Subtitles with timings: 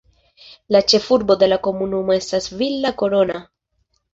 [0.75, 3.45] La ĉefurbo de la komunumo estas Villa Corona.